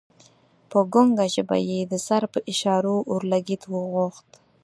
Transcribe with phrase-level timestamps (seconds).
[0.69, 4.29] په ګنګه ژبه یې د سر په اشاره اورلګیت وغوښت.